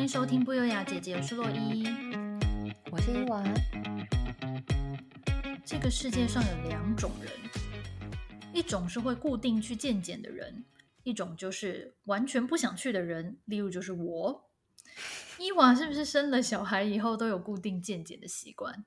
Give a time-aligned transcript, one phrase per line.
[0.00, 1.84] 欢迎收听不优雅姐姐，我是洛伊，
[2.90, 3.44] 我是伊娃。
[5.62, 7.30] 这个世界上有两种人，
[8.54, 10.64] 一种是会固定去健检的人，
[11.02, 13.36] 一种就是完全不想去的人。
[13.44, 14.50] 例如就是我，
[15.38, 18.86] 伊娃是不是生了小孩以后都有固定健检的习惯？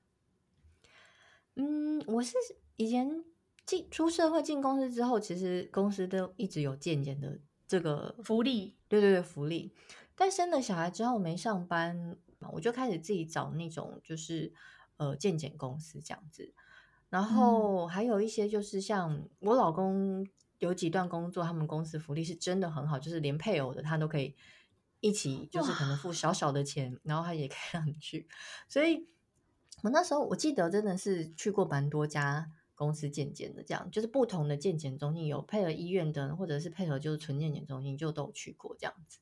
[1.54, 2.34] 嗯，我是
[2.74, 3.24] 以前
[3.64, 7.38] 进出社会进公司之后，其实公司都一直有健检的
[7.68, 8.74] 这个福利。
[8.88, 9.72] 对对对，福利。
[10.16, 12.16] 但生了小孩之后没上班，
[12.52, 14.52] 我就开始自己找那种就是
[14.96, 16.52] 呃健检公司这样子。
[17.08, 20.26] 然后还有一些就是像我老公
[20.58, 24.34] 有几段工作，他们公司福利是真的很好，就是连配偶的他都可以
[25.00, 28.28] 一起，就是可能付小小的钱，然后他也可以让你去，
[28.68, 29.08] 所以。
[29.82, 39.18] 我那时候我记得真的是去过蛮多家公司健检的，这样就是不同的健检中心有配合医院的，或者是配合就是纯健检中心，就都有去过这样子。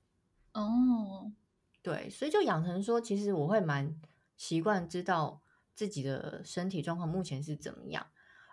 [0.55, 1.33] 哦，
[1.83, 3.99] 对，所以就养成说，其实我会蛮
[4.37, 5.41] 习惯知道
[5.75, 8.07] 自己的身体状况目前是怎么样，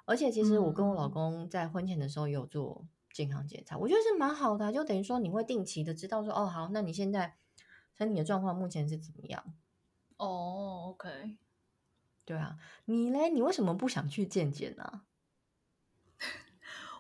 [0.06, 7.36] 而且其实我跟我老公在婚前的时候也有做健康检查，我觉得是蛮好的，就等于说你会定期的知道说，哦，好，那你现在
[7.94, 9.44] 身体的状况目前是怎么样？
[10.17, 11.38] 哦，OK。
[12.25, 13.30] 对啊，你嘞？
[13.30, 15.02] 你为什么不想去健检呢？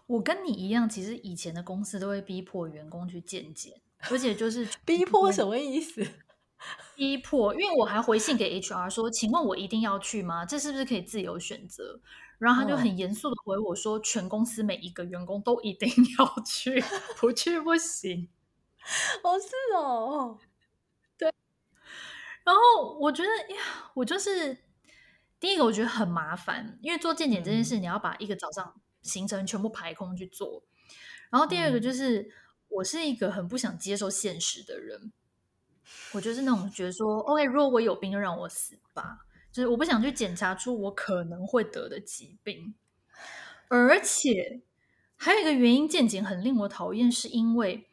[0.09, 3.79] 我跟你一样，其实以前的公司都会逼迫员工去健检，
[4.09, 6.03] 而且就是逼迫什么意思？
[6.97, 10.43] 逼迫，因为我还回信给 HR 说，请问我一定要去吗？
[10.43, 12.01] 这是不是可以自由选择？
[12.39, 15.87] 然后他就很严肃的回我说，哦、全公司每一个员工都一定
[16.17, 16.83] 要去，
[17.21, 18.27] 不去不行。
[19.23, 20.39] 哦，是哦，
[21.17, 21.31] 对。
[22.43, 24.57] 然后我觉得呀，我就是。
[25.39, 30.63] 第一个我觉得很麻烦，因为做健检这件事，你要把一个早上行程全部排空去做。
[31.29, 32.31] 然后第二个就是，
[32.67, 35.11] 我是一个很不想接受现实的人。
[36.13, 39.19] 我就是那种觉得说，OK，如果我有病就让我死吧，
[39.51, 42.75] 就是我不想去检查出我可能会得的疾病。
[43.67, 44.61] 而且
[45.15, 47.85] 还有一个原因，健检很令我讨厌，是因为。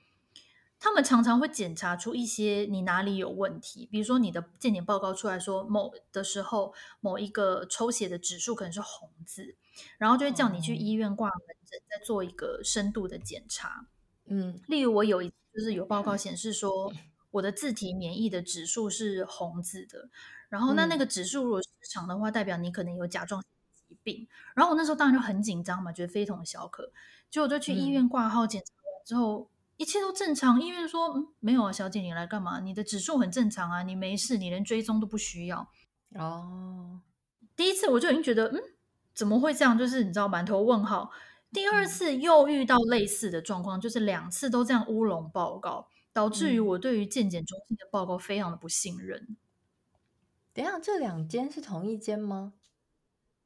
[0.78, 9.56] 他们常常会检查出一些你哪里有问题，比如说你的健检报告出来说某的时候某一个抽血的指数可能是红字，
[9.98, 13.87] 然后就会叫你去医院挂门诊，再做一个深度的检查。
[14.26, 16.92] 嗯，例如我有一就是有报告显示说
[17.31, 20.09] 我的自体免疫的指数是红字的，
[20.48, 23.50] 然后那那个指数如果失常的话，代表你可能有甲状腺
[23.88, 24.26] 疾病。
[24.54, 26.93] 然后我那时候当然就很紧张嘛，觉得非同小可，
[27.31, 29.50] 结果就去医院挂号检查完之后。
[29.78, 32.60] 一切都正常，医院说嗯，没有啊，小姐你来干嘛？
[32.60, 35.70] 你的指数很正常啊，你没事，你连追踪都不需要。
[36.14, 37.03] 哦，
[37.54, 38.58] 第一次我就已经觉得嗯，
[39.16, 39.77] 怎么会这样？
[39.77, 41.10] 就是你知道满头问号。
[41.53, 49.25] 第二次又遇到类似的状况，嗯、就是两次都这样乌龙报告，导致于我对于健检中心的报告非常的不信任。
[49.31, 49.37] 嗯、
[50.53, 52.53] 等一下，这两间是同一间吗？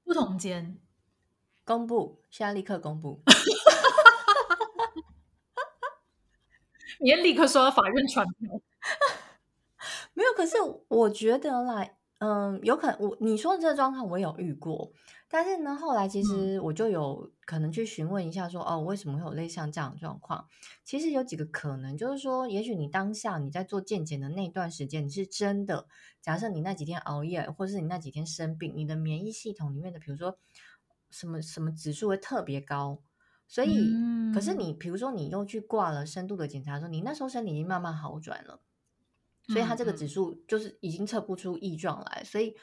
[0.03, 0.77] 不同间。
[1.65, 3.23] 公布，现在立刻公布。
[6.99, 8.61] 你也立刻说到法院传票，
[10.15, 10.33] 没有。
[10.33, 10.57] 可是
[10.89, 11.87] 我觉得啦，
[12.19, 14.93] 嗯，有可能我你说的这个状况我有遇过，
[15.33, 20.45] 但是呢，后来其实我就有可能去询问一下说，说、嗯、哦，为什么会有类似像这样的状况？
[20.85, 25.87] 其实有几个可能，就是说，也许你当下你在做健检的那段时间，你是真的，
[26.21, 30.37] 假设你那几天熬夜，或是你那几天生病，你的免疫系统里面的，比如说
[31.11, 33.01] 什么什么指数会特别高。
[33.47, 38.61] 所以，嗯、可是你比如说，你又去挂了深度的检查的时候，你那时候身体已经慢慢好转了，
[39.49, 42.23] 所以它这个指数就是已经测不出异状来。
[42.25, 42.55] 所以，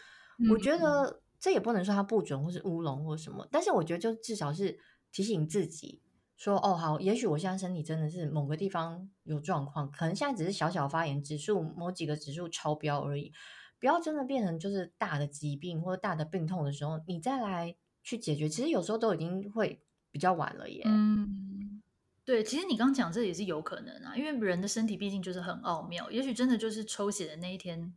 [0.50, 4.80] 我觉得这也不能说它不准或是乌龙或什么，但是我觉得就至少是
[5.12, 6.02] 提醒自己
[6.36, 13.32] 说，哦，好，也许我现在身体真的是某个地方有状况，可能现在只是小小发炎，指数某几个指数超标而已，
[13.80, 19.82] 不要真的变成就是大的疾病或者大的病痛的时候，你再来去解决，其实有时候都已经会。
[20.10, 20.82] 比较晚了耶。
[20.86, 21.84] 嗯，
[22.26, 27.94] 对，其实你刚讲这也是有可能啊，因为人的身体毕竟就是很奥妙，也许真的就是抽血的那一天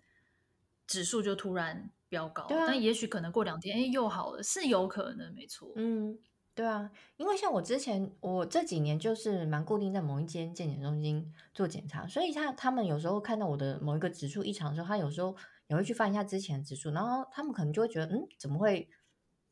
[0.87, 5.73] 指数就突然飙高，对啊，但也许可能过两天哎又好了，是有可能，没错。
[5.77, 6.19] 嗯，
[6.55, 15.35] 对啊，因为像我之前我这几年就是蛮固定在某一间健检中心做检查，所以他他们有时候看到我的某一个指数异常的时候，他有时候
[15.69, 18.89] 也会去翻一下之前的指数，然后他们可能就会觉得嗯怎么会？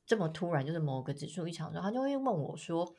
[0.07, 2.95] 这么突然，就是某个指数异常，的时候他就会问我说：“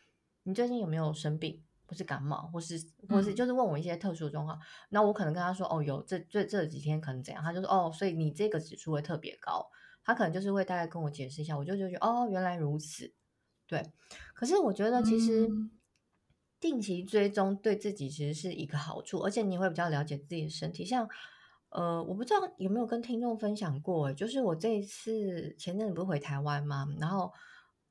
[0.45, 4.57] 你最近有没有生病，或是感冒，或是或是就是问我一些特殊的状况？”
[4.89, 9.67] 那、嗯、我可能跟他说：“哦，有这这这几天可能怎样？”他就说：“哦，所以你这个指数会特别高。”
[10.05, 13.11] 他可能就是会大概跟我解释一下，我就就觉得哦，原来如此。
[13.67, 13.91] 对，
[14.33, 15.49] 可是我觉得其实
[16.59, 20.85] 定期追踪对自己其实是一个好处，而且你会比较了解自己的身体。
[20.85, 21.07] 像
[21.69, 26.87] 呃，我不知道有没有跟听众分享过，就是我这一次前阵子不是回台湾吗？
[26.99, 27.31] 然后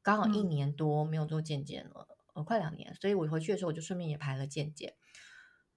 [0.03, 4.95] 刚好一年多没有做健检了，嗯、呃，快两年，所以我回去的时候我就顺便也排了健检。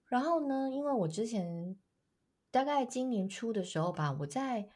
[0.05, 1.75] 然后呢，因为我之前
[2.51, 4.69] 大概今年初的时候吧，我在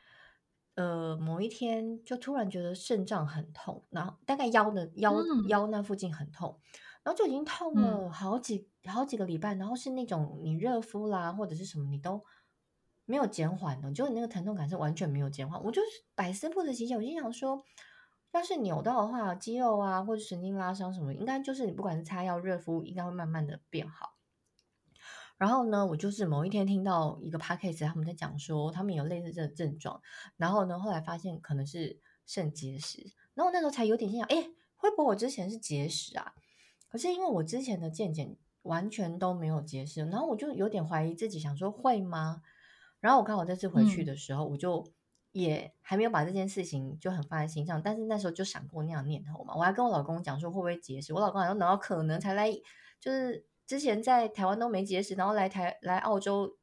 [0.74, 6.60] 呃某一天就突然觉得肾脏很痛，然后大概腰的腰、嗯、腰那附近很痛。
[7.04, 12.24] 然后就已经痛了好几、嗯、好几个礼拜，然后是那种你热敷啦或者是什么你都
[13.06, 15.64] 没有减缓的，就你那个疼痛感是完全没有减缓。
[15.64, 17.64] 我就是百思不得其解，我心想说，
[18.38, 24.16] 要是扭到的话，肌肉啊或者神经拉伤什么，应该就是你不管是擦药热敷，应该会慢慢的变好。
[25.38, 30.02] 然后呢，我就是某一天听到一个 podcast 他们在讲说，他们有类似这个症状，
[30.38, 36.34] 然后呢，后来发现可能是肾结石，然后我那时候才有点心想，哎，会不会我之前是结石啊？
[36.88, 42.42] 可是因为我之前的健检完全都没有结石，然后我就有点怀疑自己，想说会吗？
[43.02, 44.88] 然后我刚好这次回去的时候，我就
[45.36, 49.54] 也还没有把这件事情就很放在心上，但是那时候就闪过那样的念头嘛。
[49.54, 52.50] 我还跟我老公讲说会不会结石，我老公好像等到可能才来，
[53.02, 56.58] 就是之前在台湾都没结石，然后来台来澳洲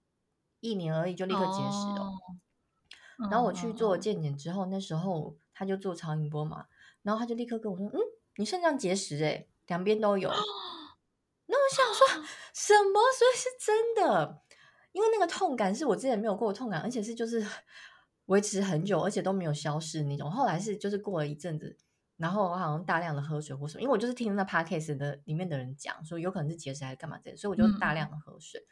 [0.60, 2.00] 一年而已就立刻结石了。
[2.00, 6.64] 哦、然后我去做健检之后，那时候他就做超音波嘛，
[7.02, 8.00] 然后他就立刻跟我说：“嗯，
[8.36, 10.28] 你肾脏结石诶、欸。”两边都有，
[11.46, 13.00] 那我想说什么？
[13.18, 14.42] 所以是真的，
[14.92, 17.46] 因为那个痛感是我之前没有过的痛感，而且是就是
[18.26, 20.30] 维持很久，而且都没有消失那种。
[20.30, 21.76] 后来是就是过了一阵子，
[22.16, 28.60] 然后我好像大量的喝水或什么，因为我就是听那 podcast 的里面的人讲说有可能是结石还是干嘛这，所以我就大量的喝水。
[28.60, 28.70] 嗯、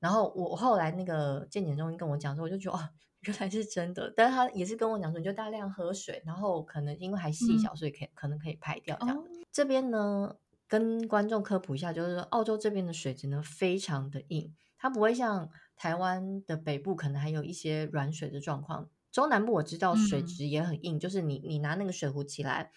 [0.00, 2.88] 然后我后来那个健检中心跟我讲说，我就觉得哦，
[3.20, 4.12] 原来是真的。
[4.16, 9.16] 但是他也是跟我讲说，你就大量喝水，然后可能因为还细小，所以可可能可以排掉这样。
[9.16, 10.36] 哦这边呢，
[10.68, 18.88] 跟观众科普一下，就是说澳洲这边的水质呢非常的硬，它不会像台湾的北部可能还有一些软水的状况。
[19.10, 22.70] 中南部我知道水质也很硬，嗯、就是你你拿那个水壶起来，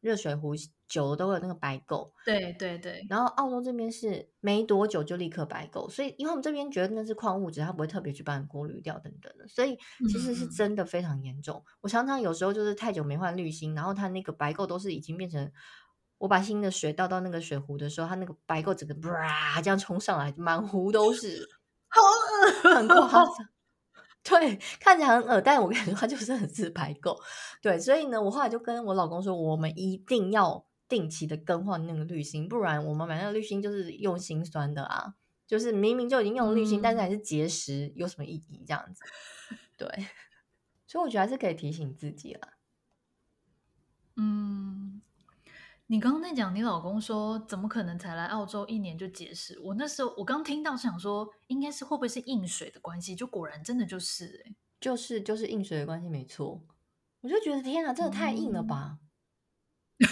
[0.00, 0.54] 热水壶
[0.86, 2.10] 久了都会有那个白垢。
[2.24, 3.06] 对对对。
[3.08, 9.78] 然后澳洲这边是没多久就立刻白垢，所以因为我们这边觉得那是矿物质，它不会特别去帮你过滤掉等等的，所以
[10.12, 11.56] 其实是真的非常严重。
[11.56, 15.50] 嗯、我常常有时候就是太久没换滤芯，然后它那个白垢都是已经变成。
[16.18, 21.48] 我把新的水倒到那个水壶的时候，它那个白垢整个唰这样冲上来，满壶都是，
[21.88, 23.34] 好恶，很夸张。
[24.24, 27.18] 对，看起来很恶，但我跟你说，它就是很自白狗。
[27.62, 35.14] 对，所以呢，我后来就跟我老公说，我们一定要定期的更换那个滤芯，不然我们买那个滤芯就是用心酸的啊，
[35.46, 38.64] 就是明明就已经用了滤芯，嗯、但是还是结石，有什么意义？
[38.66, 39.02] 这样子，
[39.78, 39.88] 对。
[40.86, 42.48] 所以我觉得还是可以提醒自己了。
[44.16, 44.87] 嗯。
[45.90, 49.58] 你刚刚在讲，你老公说怎么可能才来澳洲一年就结石？
[49.60, 53.16] 我那时候我刚听到想说，应该是会不会是硬水的关系？
[53.16, 56.60] 就果然真的就是、欸，就是就是硬水的关系，没错。
[57.22, 58.98] 我就觉得天哪，真的太硬了吧！
[59.98, 60.06] 嗯、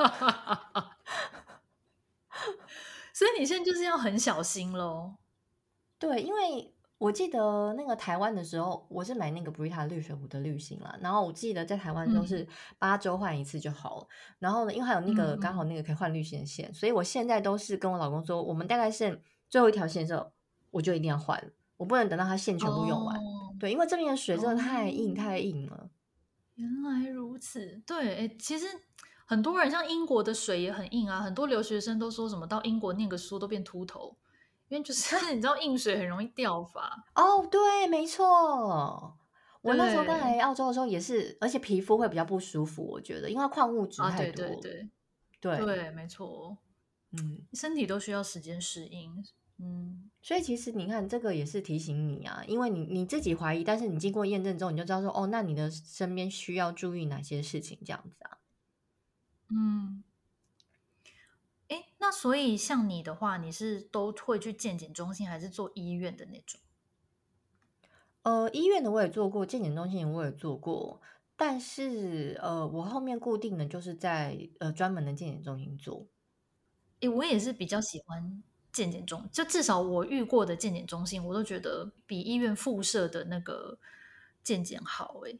[3.12, 5.16] 所以你现在就是要很小心喽。
[5.98, 6.72] 对，因为。
[7.02, 10.96] 我记得那个台湾的时候，我是买那个 Brita 绿水壶的滤芯啦。
[11.00, 12.46] 然后我记得在台湾都是
[12.78, 14.06] 八周换一次就好了。
[14.08, 19.20] 嗯、然后呢，因为还有那个刚好那个可以换滤芯的线，嗯、所以我现在都是跟我老公说，我们大概是
[19.50, 20.30] 最后一条线的时候，
[20.70, 21.42] 我就一定要换，
[21.76, 23.16] 我不能等到它线全部用完。
[23.16, 25.90] 哦、对，因为这边的水真的太硬、哦、太硬了。
[26.54, 28.66] 原来如此，对，诶，其实
[29.26, 34.16] 很多人像英国的水也很硬啊，很多留学生都说什么到英国念个书都变秃头。
[34.72, 39.14] 因为就是 你知道硬水很容易掉发哦，对，没错。
[39.60, 42.82] 我那时候刚来澳洲的时候也是，而且皮肤会比较不舒服。
[42.82, 44.46] 我觉得，因为矿物质太多。
[44.46, 44.88] 对对
[45.40, 46.56] 对，对，没错。
[47.10, 49.22] 嗯，身体都需要时间适应。
[49.58, 58.38] 嗯，所以其实你看，这个也是提醒你啊，因为你你自己怀疑，但是你经过验证之后，你就知道说，哦，那你的身边需要注意哪些事情，这样子啊。
[59.50, 60.02] 嗯。
[61.72, 66.60] 哎，那所以像你的话，你是都会去健检中心，还是做医院的那种？
[68.24, 71.00] 呃，医院的我也做过，健检中心我也做过，
[71.34, 76.06] 但是呃，我后面固定的就是在呃专门的健检中心做。
[77.00, 83.78] 哎，我也是比较喜欢健检中，就至少我遇过的健检中心，我都觉得比医院附设的那个
[84.44, 85.22] 健检好。
[85.26, 85.34] 哎，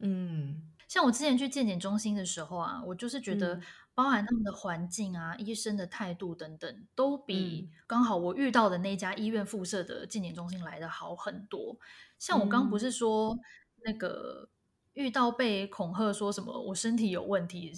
[0.00, 3.60] 嗯，像我之前去健检中心的时候啊，我就是觉得。
[3.96, 11.78] 嗯包含他们的环境啊，医生的态度等等，都比刚好我遇到的那家医院附设的健检中心来的好很多。
[12.18, 13.38] 像我刚不是说
[13.84, 14.50] 那个
[14.92, 17.72] 遇到被恐吓说什么我身体有问题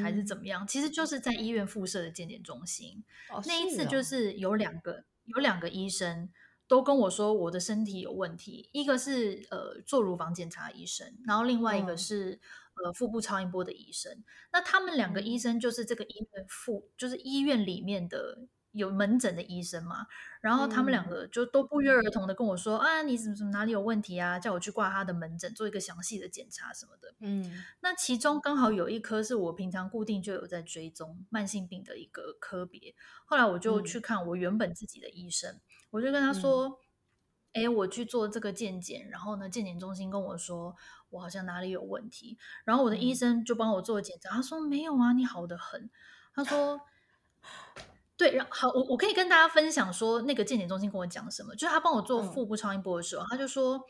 [0.00, 3.02] 还是怎么样，其实就是在医院附设的健检中心。
[3.44, 6.30] 那一次就是有两个有两个医生
[6.68, 12.40] 都跟我说我的身体有问题，一个是呃做乳房检查医生，然后另外一个是、嗯、
[12.82, 14.24] 呃腹部超音波的医生。
[14.52, 18.46] 那他们两个医生就是这个医院附，就是医院里面的。
[18.74, 20.04] 有门诊的医生嘛，
[20.40, 24.36] 然后他们两个就都不约而同的跟我说、嗯、啊，你怎么怎么哪里有问题啊？
[24.36, 27.14] 叫我去挂他的门诊，做一个详细的检查什么的。
[27.20, 32.96] 嗯，那其中刚好有一科是我平常固定就有在追踪慢性病的一个科别。
[33.26, 36.80] 后来我就去看我原本自己的医生，嗯、我就跟他说，
[37.52, 40.74] 哎、嗯，我去做这个健检，然后呢，健检中心跟我说
[41.14, 45.88] 我好像哪里有问题，然后我的医生就帮我做检查，他说没有啊，你好得很，
[46.34, 46.80] 他说。
[48.16, 53.84] 对，然后好，我我可以跟大家分享说，那个健检中心跟我讲什么，就是他帮我做腹部超音波的时候，嗯、他就说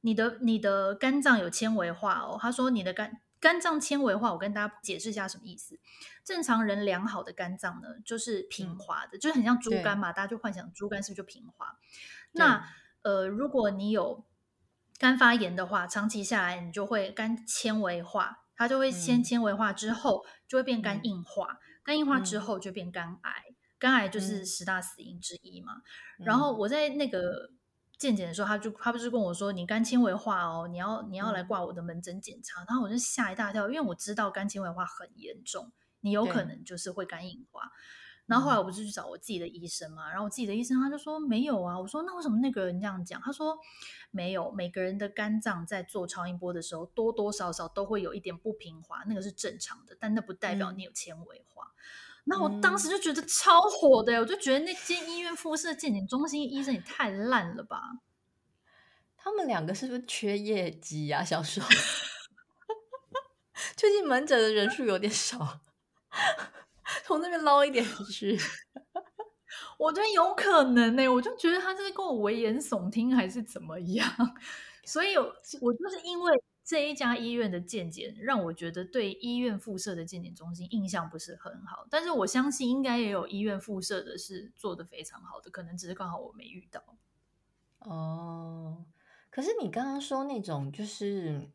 [0.00, 5.78] 你的你的肝脏有纤维化哦，他说你的肝肝脏纤维化，我跟大家解释一下什么意思。
[6.24, 11.76] 正常人良好的肝脏呢，就是平滑的，嗯、就是很像猪肝嘛，大家就幻想猪肝是不是就平滑？
[12.32, 12.66] 那
[13.02, 14.24] 呃，如果你有
[14.98, 23.30] 肝发炎的话，长期下来你就会肝纤维化，它就会先纤维化之后就会变肝硬化，嗯、肝硬化之后就变肝癌。
[23.50, 25.82] 嗯肝癌就是十大死因之一嘛，
[26.18, 27.50] 嗯、然后我在那个
[27.98, 37.70] 健检的时候，他就他不是跟我说，你肝纤维化哦，你要你要来挂我的门诊检查，嗯、然后我就吓一大跳，因为我知道肝纤维化很严重，你有可能就是会肝硬化。
[38.26, 43.20] 对然后后来我不是去找我自己的医生嘛，然后我自己的医生他就说没有啊，我说那为什么那个人这样讲？
[43.20, 43.56] 他说
[44.10, 51.66] 没有，每个人的肝脏在做超音波的时候多多少少都会有一点不平滑，那个是正常的，但那不代表你有纤维化。
[51.66, 51.76] 嗯
[52.28, 58.00] 那我当时就觉得超火的，嗯、我就觉得那间医院附设健检中心医生也太烂了吧！
[59.16, 61.22] 他们两个是不是缺业绩啊？
[61.22, 61.68] 小时候
[63.76, 65.60] 最近门诊的人数有点少，
[67.06, 68.38] 从那边捞一点去。
[69.78, 74.06] 我觉得有可能呢、我就觉得他这个跟我危言耸听还是怎么样，
[74.84, 76.42] 所以我就是因为。
[76.68, 86.82] 这一家医院的健检让我觉得对医院附设的健检中心印象不是很好，但是我相信应该也有医院附设的是做得非常好的，可能只是刚好我没遇到。
[87.78, 88.84] 哦，
[89.30, 91.52] 可是你刚刚说那种就是，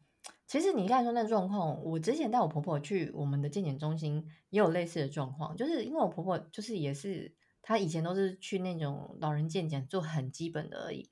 [0.51, 11.09] 其实你刚才说那状况，我之前带我婆婆去我们的健检中心也有类似的状况，就是因为我婆婆就是也是她以前都是去那种老人健检做很基本的而已。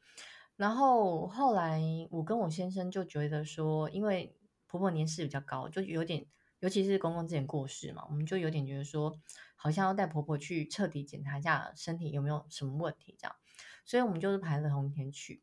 [0.57, 1.81] 然后后来，
[2.11, 4.35] 我跟我先生就觉得说，因为
[4.67, 6.25] 婆婆年事比较高，就有点，
[6.59, 9.17] 尤其是公公之前过世嘛，我们就有点觉得说，
[9.55, 13.33] 好像要带婆婆去彻底检查一下身体有没有什么问题这样，
[13.85, 15.41] 所以我们就是排了同一天去。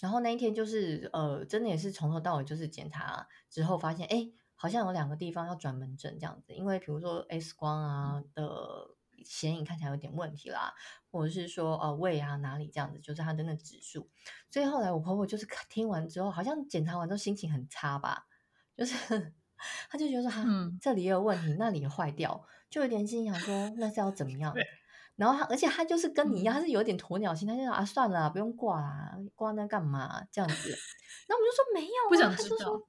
[0.00, 8.96] 然后那一天就是，呃，真的也是从头到尾就是检查之后发现，哎，好像有两个地方要转门诊这样子，因为比如说 X 光啊的。
[9.24, 10.74] 显影看起来有点问题啦，
[11.10, 14.10] 或者是说呃胃啊哪里这样子，就是它的那指数。
[14.50, 18.26] 所以后来我婆婆就是听完之后，好像检查完之后心情很差吧，
[18.76, 19.32] 就是
[19.88, 24.54] 她就觉得说哈，嗯、这里也有问题，那里也坏掉，就有点心想说那是要怎么样？
[25.16, 30.68] 对然后他而且他就是跟你一样，他是有点鸵鸟心，他就说啊算了，不用挂啦，挂那干嘛这样子？
[31.26, 32.42] 然后我们就说没有、啊，不想知道。
[32.42, 32.88] 他就说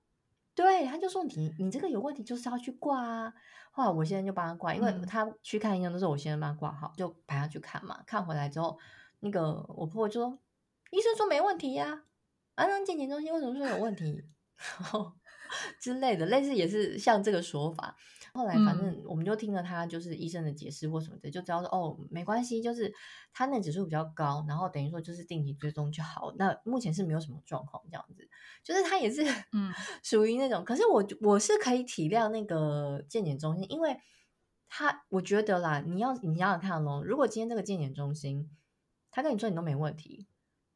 [0.53, 3.34] 对，他就说你你这个有问题，就是要去挂啊。
[3.72, 8.01] 后来我现在就帮他挂，因为他去看医生都是我先生帮他挂好，就陪他去看嘛。
[8.07, 8.77] 看回来之后，
[9.19, 10.39] 那个我婆婆就说，
[10.91, 12.03] 医生说没问题呀，
[12.55, 14.24] 啊，那健检中心为什么说有问题？
[14.57, 15.13] 然后
[15.79, 17.96] 之类的，类似也是像这个说法。
[18.38, 22.94] 后来反正我们就听了他就是医生的解释或什么的，就知道说哦没关系，就是
[23.34, 26.32] 他那指数比较高，然后等于说就是定期追踪就好。
[26.38, 28.29] 那目前是没有什么状况这样子，
[28.63, 30.63] 就是他也是嗯 属于那种。
[30.63, 33.98] 可是我我是可以体谅那个健检中心，因为
[34.70, 38.50] 他我觉得啦，你要你想想看喽，如果今天这个健检中心
[39.10, 40.27] 他跟你说你都没问题，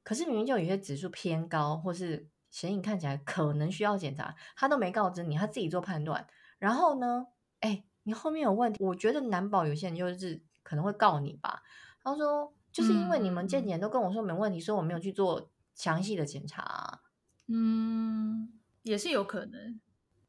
[0.04, 6.26] 可是明明就有些指数偏高，或是显影看起来可能需要检查，他都没告知你，他自己做判断，
[6.58, 7.28] 然后呢？
[7.62, 11.64] 哎，你后面有问题，我觉得难保有些人就是可能会告你吧。
[12.04, 17.00] 他说，就是因为你们健检都跟我说没问题，嗯、所以我没有去做详细的检查、啊。
[17.48, 18.52] 嗯，
[18.84, 19.80] 也是有可能。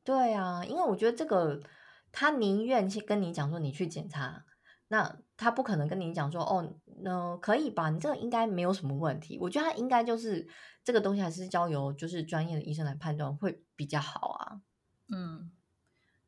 [0.04, 1.62] 对啊，因为我觉得这个
[2.10, 4.44] 他宁愿去跟你讲说你去检查，
[4.88, 7.88] 那他不可能跟你讲说哦，那可以吧？
[7.88, 9.38] 你这个应该没有什么问题。
[9.40, 10.46] 我觉得他应该就是
[10.84, 14.60] 这个东西还是交由就是专业的医生来判断会比较好啊。
[15.08, 15.50] 嗯。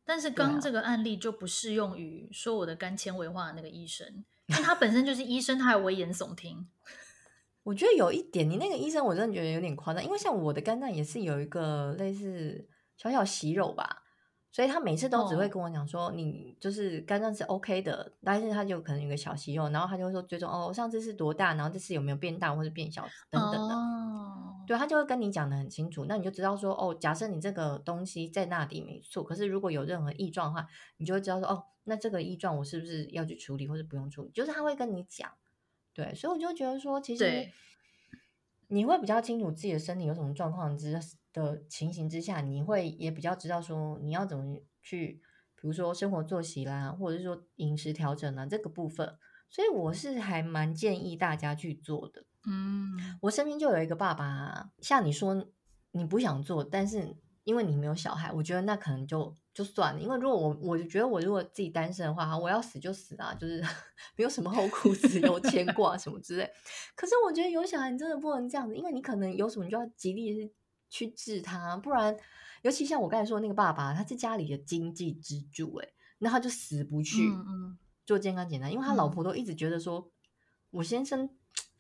[0.05, 4.07] 但是刚这个案例就不适用于说我的肝纤维化的那个医生，
[4.47, 6.67] 因为他本身就是医生，他还危言耸听。
[7.65, 12.69] 我觉得有一点，你那个医生我真的觉得有点夸张，因为像我的肝脏也是有一个类似
[12.99, 14.03] 小小息肉吧，
[14.53, 23.75] 所以他每次都只会跟我讲说，你就是肝脏是 OK 的，但是他就可能有个小息肉，然后他就会说追踪哦，上次是多大，然后这次有没有变大或者变小等等的，
[24.67, 30.67] 对，他就会跟你讲的很清楚，那你就知道说哦，假设你这个东西在那里没错，可是如果有任何异状的话，
[30.97, 35.31] 你就会知道说哦，那这个异状我是不是要去处理或者不用处理，就是他会跟你讲，
[35.93, 37.49] 对，所以我就觉得说，其实
[38.69, 40.99] 你会比较清楚自己的身体有什么状况之
[41.33, 45.21] 的情形之下，你会也比较知道说你要怎么去，
[45.55, 49.19] 比如说生活作息啦，或者是说饮食调整啊这个部分，
[49.51, 52.25] 所以我是还蛮建议大家去做的。
[52.47, 55.47] 嗯，我身边就有一个爸爸，像你说
[55.93, 60.01] 你不想做，但是因为你没有小孩，我觉得那可能就就算了。
[60.01, 63.63] 因为如果我我就觉得我如果自己单身的话，我要死就死啊，就是
[64.17, 66.51] 没有什么后顾之忧牵挂什么之类。
[66.95, 70.53] 可是我觉得有小孩你真的不能这样子，因为你可能有什么就要极力
[70.89, 72.17] 去治他，不然，
[72.63, 77.31] 尤其像我刚才说的那个爸爸，他是家里的经济支柱，哎，那他就死不去
[78.07, 80.11] 做健康检查，嗯嗯，因为他老婆都一直觉得说，嗯、
[80.71, 81.29] 我先生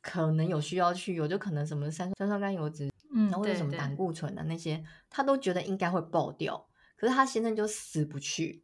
[0.04, 8.62] 可能有需要去，有就可能什么三酸酸甘油脂，嗯，或者什么胆固醇的那些，他都觉得应该会爆掉，可是他先生就死不去，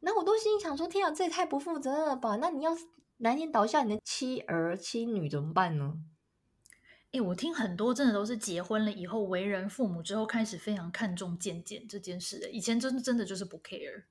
[0.00, 2.36] 那我都心里想说，天啊，这也太不负责任了吧？
[2.36, 2.76] 那你要
[3.16, 5.94] 哪天倒下你的妻儿妻女怎么办呢？
[7.12, 12.50] 哎，我听很多真的都是结婚了以后，为人父母之后开始非常看重健检这件事。
[12.52, 14.02] 以前真真的就是不 care。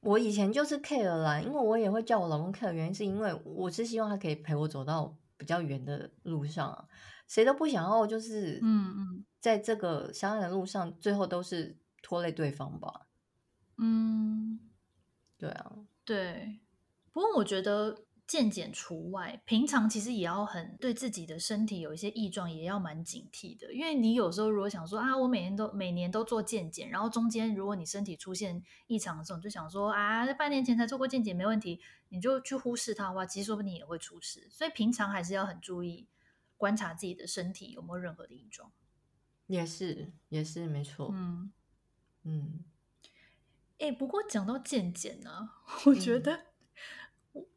[0.00, 6.86] 我以前就是 care 啦，因为我也会叫我老公 care，原因是因为我是希望他可以陪我走到比较远的路上啊。
[7.28, 13.08] 谁都不想要，就是嗯嗯，在这个相爱的路上，最后都是拖累对方吧。
[13.78, 14.60] 嗯，
[15.38, 15.72] 对啊，
[16.04, 16.60] 对。
[17.12, 18.05] 不过我觉得。
[18.26, 23.72] 健检除外，平常其实也要很对自己的身体有一些异状，也要蛮警惕的。
[23.72, 34.48] 因为你有时候如果想说啊，我每年都每年都做健检，然后中间如果你身体出现异常的时候，你就想说啊，半年前才做过健检没问题，你就去忽视它的话，其实说不定也会出事。
[34.50, 36.08] 所以平常还是要很注意
[36.56, 38.72] 观察自己的身体有没有任何的异状。
[39.46, 41.10] 也是，也是没错。
[41.12, 41.52] 嗯
[42.24, 42.64] 嗯。
[43.78, 45.50] 哎、欸，不过讲到健检呢，
[45.86, 46.34] 我觉得。
[46.34, 46.42] 嗯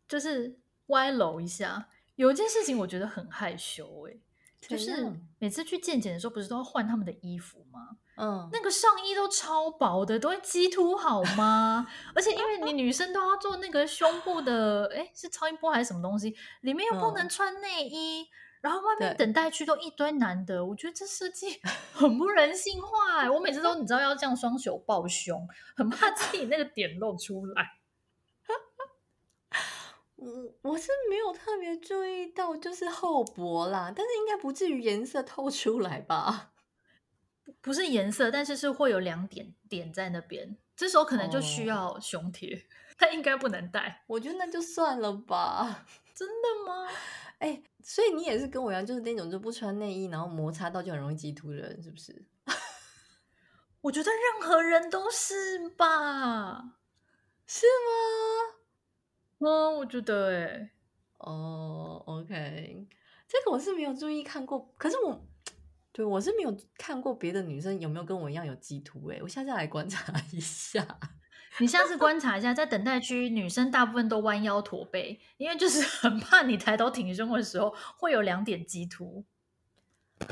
[0.09, 4.19] 就是歪楼一下，有一件事情我觉得很害羞哎、欸，
[4.59, 7.97] 就是每次去健检的时候，不是都要换他们的衣服吗？
[8.17, 11.87] 嗯，那个上衣都超薄的，都会激凸好吗？
[12.13, 16.35] 而且因为你女生都要做那个胸部的，哎，是超音波还是什么东西？
[16.61, 18.27] 里面又不能穿内衣，嗯、
[18.59, 21.61] 然后外面等待区都一堆男的，我觉得这设计
[21.93, 23.29] 很不人性化、欸。
[23.29, 27.78] 我每次都你知道要这样双手抱胸，很怕自己那个点露出来。
[30.21, 36.51] 我我是没有特别注意到，就是厚薄啦，但是应该不至于颜色透出来吧？
[37.61, 44.03] 不是颜色，但是是会有两点点在那边，这时候可能就需要胸贴，它应该不能戴。
[44.07, 45.85] 我觉得那就算了吧。
[46.13, 46.87] 真的吗？
[47.39, 52.25] 哎、欸，所以你也是跟我一样，就是那种就不穿内衣，然后摩擦到就很容易激突的人，是不是？
[53.81, 56.75] 我觉得任何人都是吧？
[57.47, 58.58] 是吗？
[59.39, 60.69] 嗯，我觉得哎、欸，
[61.17, 62.87] 哦、oh，OK，
[63.27, 65.25] 这个我是没有注意看过，可是我
[65.91, 70.99] 对我是没有看过别的女生有没有跟我一样有鸡突哎，我下次来观察一下。
[71.59, 79.25] 你下次观察一下，在等待区，女生大部分都弯腰驼背，因为就是 很怕你抬头挺胸的时候会有两点鸡突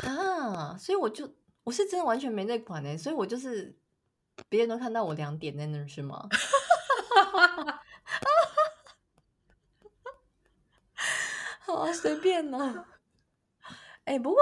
[0.04, 3.76] 啊，所以我就我是真的完全没在管哎，所以我就是
[4.48, 6.30] 别人都看到我两点在那儿是吗？
[11.78, 12.86] 好啊，随便呢。
[14.06, 14.40] 哎、欸，不过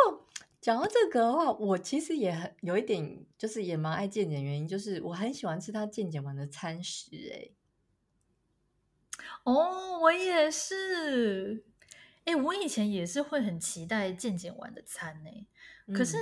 [0.61, 7.09] 讲到这个的话，我其实也很有一点，就是也蛮爱健检，原因就是我很喜欢吃他健检完的餐食。
[7.33, 7.49] 哎，
[9.43, 11.65] 哦，我也是。
[12.23, 15.47] 哎、欸，我以前也是会很期待健检完的餐呢。
[15.93, 16.17] 可是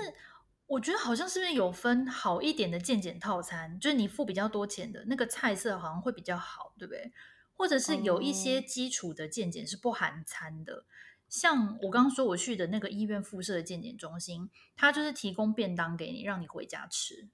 [0.66, 7.14] 我觉得好像是不是有分好一点的健检套餐，就是你付比较多钱的那个菜色好像会比较好，对不对？
[7.56, 10.86] 或者是有一些基础的健检是不含餐的，
[11.30, 17.30] 像我刚刚说我去的那个医院附设的健检中心，它就是提供便当给你，让你回家吃。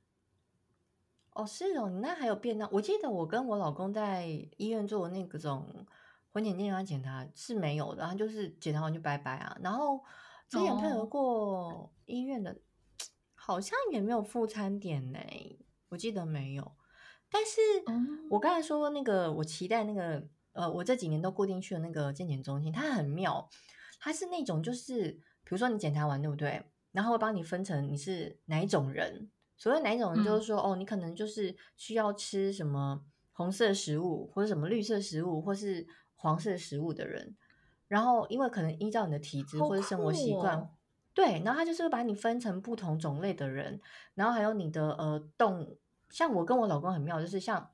[1.32, 2.70] 哦，是哦，你那还有便当。
[2.72, 4.26] 我记得我跟我老公在
[4.58, 5.86] 医院做那个种
[6.32, 9.58] 婚前健康检查是没有的，他就是检查完就拜拜啊。
[9.62, 10.04] 然后
[10.50, 12.56] 之前配合过医院的，哦、
[13.36, 15.20] 好像也没有副餐点呢，
[15.90, 16.74] 我记得没有。
[17.30, 17.62] 但是
[18.30, 23.48] 我刚才说那个，我期待那个，呃，我这几年都固定去的那个健检中心，它很妙，
[24.00, 25.12] 它是那种就是，
[25.44, 26.64] 比如说你检查完对不对？
[26.92, 37.36] 然后会帮你分成你是哪一种人，所谓哪一种人，就是说、嗯、哦，你可能就是需要吃什么红色食物，或者什么绿色食物，或是黄色食物的人。
[37.88, 40.70] 然后，因为可能依照你的体质或者生活习惯，哦、
[41.14, 43.80] 对，然后他就是会把你分成不同种类的人，
[44.16, 45.78] 然后还有你的呃动，
[46.10, 47.72] 像我跟我老公很妙，就是像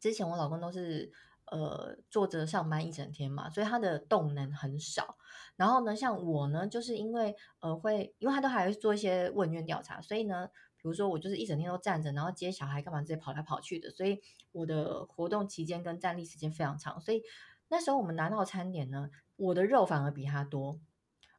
[0.00, 1.12] 之前我老公都是。
[1.50, 5.16] 呃，坐着上班一整天嘛，所以他的动能很少。
[5.56, 14.20] 然后呢，像我呢，就是因为呃会，因为他都还会做一些问卷调查，所以呢，比如说我就是一整天都站着，然后接小孩干嘛，直接跑来跑去的，所以
[14.52, 17.00] 我的活动期间跟站立时间非常长。
[17.00, 17.22] 所以
[17.68, 20.78] 那时候我们拿到餐点呢，我的肉反而比他多。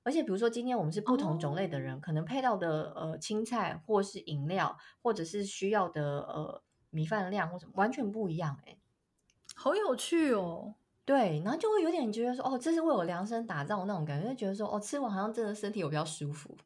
[0.09, 8.79] 而且比如说今天我们是不同种类的人，哦、可能配到的呃青菜或是饮料，或者是需要的呃米饭量或什么，完全不一样哎、欸。
[9.53, 10.73] 好有趣哦，
[11.05, 16.57] 对，然后就会有点觉得说，哦，这是为我量身打造那种感觉，就觉得说，哦，吃完好像真的身体有比较舒服。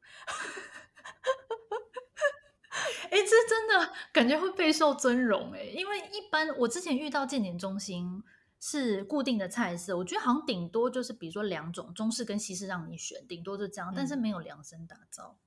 [3.11, 8.23] 哎，这真的感觉会备受尊荣哎，因为一般我之前遇到健检中心
[8.65, 15.37] 是固定的菜色，我觉得好像顶多就是比如说两种中式跟西式让你选，顶多就这样，嗯、但是没有量身打造。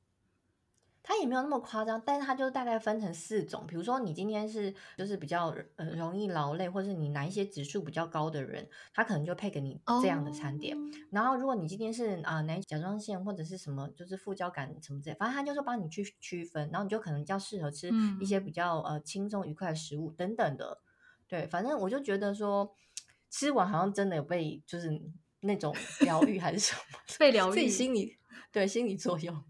[1.02, 3.64] 它也没有那么夸张，但是它就大概分成四种。
[3.66, 10.76] 比如说，你今天是就是比较呃容易劳累，或者是你哪一些指数比较高的人，他可能就配给你这样的餐点。
[10.76, 10.94] Oh.
[11.11, 20.83] 然后，如果你今天是啊哪甲状腺或者是什么，就是副交感什么之类，反正他就是帮你去区分，然后你就可能比较适合吃一些比较呃轻松愉快的食物等等的。
[21.29, 22.72] 对，反正我就觉得说，
[23.31, 24.91] 吃完好像真的有被就是
[25.41, 26.81] 那种疗愈还是什么
[27.19, 28.19] 被疗愈，自己心理
[28.51, 29.45] 对心理作用。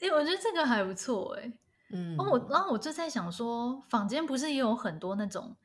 [0.00, 1.52] 哎，我觉得这个还不错哎，
[1.90, 5.56] 嗯，然后我然后我就在想说，坊间不是也有很多那种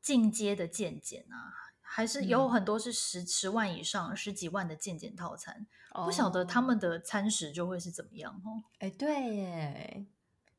[0.00, 8.64] 进阶的健检啊，还是有很多是十、嗯、十万以上、十几万的健检套餐，哦、不晓得他们的餐食就会是怎么样哦？
[8.78, 10.06] 哎，对耶，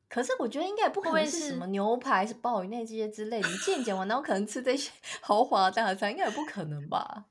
[0.08, 4.90] 可是我觉得应该也不可能是什么牛排、是鲍鱼那这些之类的，你健检完然后可能吃这些
[5.20, 7.26] 豪华的大餐，应该也不可能吧？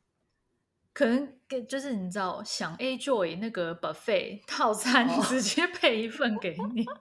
[0.93, 6.97] 可能给就是你知道，想 A Joy 那个 buffet 套餐，直接配一份给你，哦、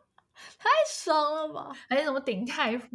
[0.59, 1.71] 太爽了吧？
[1.89, 2.91] 还有什么鼎泰丰？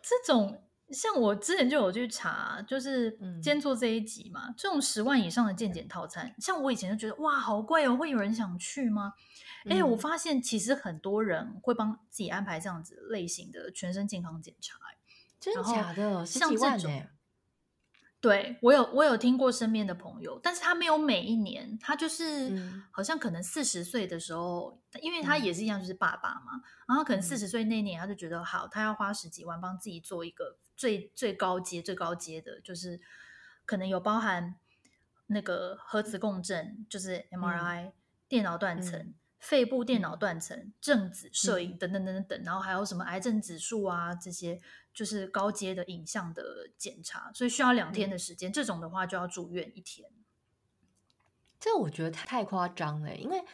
[0.00, 9.12] 这种像我之前就有去查，就是今天做这一集嘛，嗯、这种十万以上的健检套餐，像我以前就觉得哇，好贵哦，会有人想去吗？
[9.68, 14.76] 哎、嗯，我发现其实很多人会帮自己安排这样子类型的全身健康检查，
[15.40, 16.24] 真的假的？
[16.24, 17.02] 十几万呢？
[18.20, 32.98] 对，我有我有听过身边的朋友，但是他没有每一年，他就是、嗯、好像可能四十岁的时候，因为他也是一样，就是爸爸嘛，嗯、然后可能四十岁那年，他就觉得好，他要花十几万帮自己做一个最最高阶最高阶的，就是
[33.64, 34.56] 可能有包含
[35.26, 37.92] 那个核磁共振，就是 MRI、嗯、
[38.26, 39.14] 电脑断层。
[39.38, 44.60] 嗯肺部电脑断层、正子摄影等等等等等，然后还有什么癌症指数啊，这些
[44.94, 48.50] 就是高阶的影像的检查，所以需要两天的时间。
[48.50, 50.10] 这种的话就要住院一天。
[51.60, 53.44] 这我觉得太夸张了，因为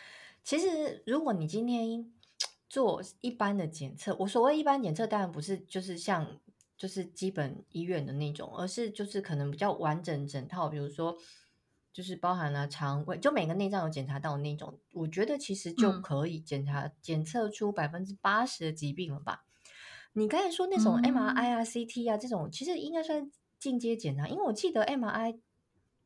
[0.45, 2.11] 其实如果你今天
[2.71, 6.41] 做一般的检测，我所谓一般检测当然不是就是像
[6.79, 11.19] 就是基本医院的那种，而是就是可能比较完整整套，比如说。
[11.93, 19.45] 就是包含了肠胃，就每个内脏有检查到的那种，我觉得其实就可以检查、嗯、检测出百分之八十的疾病了吧？
[20.15, 25.39] 你刚才说那种 MRI 啊、嗯、CT 啊这种，其实应该算进阶检查，因为我记得 MRI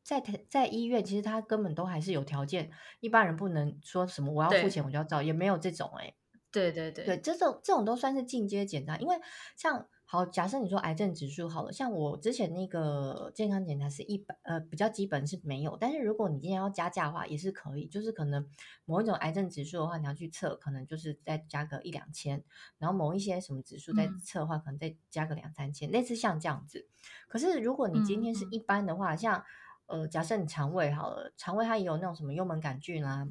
[0.03, 2.69] 在在医院其实它根本都还是有条件，
[2.99, 6.15] 一般人不能说什么我要付钱我就要照，也没有这种哎、欸。
[6.51, 9.15] 对对对，对这种这种都算是进阶检查，因为
[9.55, 9.87] 像。
[10.09, 15.75] 好，假设你说癌症指数好了，像我之前那个健康检查是一百，呃，比较基本是没有。
[15.75, 18.49] 但是如果你今天要加价的话，也是可以，就是可能
[18.85, 22.41] 某一种癌症指数的话，你要去测，可能就是再加个一两千，
[22.77, 26.87] 然后某一些什么指数再测的话，嗯、可能再加个两三千，类似像这样子。
[27.27, 29.43] 可是如果你今天是一般的话，嗯、像
[29.87, 33.27] 呃，假设你肠胃好了，肠胃它也有那种什么幽门杆菌啦。